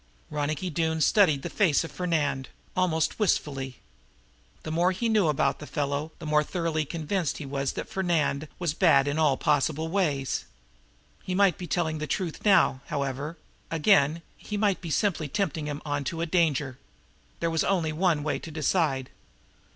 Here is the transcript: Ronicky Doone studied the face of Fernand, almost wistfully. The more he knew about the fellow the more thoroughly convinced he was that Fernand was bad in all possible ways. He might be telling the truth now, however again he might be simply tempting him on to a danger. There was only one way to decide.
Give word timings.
Ronicky 0.31 0.71
Doone 0.71 0.99
studied 0.99 1.43
the 1.43 1.49
face 1.51 1.83
of 1.83 1.91
Fernand, 1.91 2.49
almost 2.75 3.19
wistfully. 3.19 3.75
The 4.63 4.71
more 4.71 4.93
he 4.93 5.07
knew 5.07 5.27
about 5.27 5.59
the 5.59 5.67
fellow 5.67 6.11
the 6.17 6.25
more 6.25 6.43
thoroughly 6.43 6.85
convinced 6.85 7.37
he 7.37 7.45
was 7.45 7.73
that 7.73 7.87
Fernand 7.87 8.47
was 8.57 8.73
bad 8.73 9.07
in 9.07 9.19
all 9.19 9.37
possible 9.37 9.89
ways. 9.89 10.45
He 11.21 11.35
might 11.35 11.55
be 11.59 11.67
telling 11.67 11.99
the 11.99 12.07
truth 12.07 12.43
now, 12.43 12.81
however 12.87 13.37
again 13.69 14.23
he 14.37 14.57
might 14.57 14.81
be 14.81 14.89
simply 14.89 15.27
tempting 15.27 15.67
him 15.67 15.83
on 15.85 16.03
to 16.05 16.21
a 16.21 16.25
danger. 16.25 16.79
There 17.39 17.51
was 17.51 17.63
only 17.63 17.93
one 17.93 18.23
way 18.23 18.39
to 18.39 18.49
decide. 18.49 19.11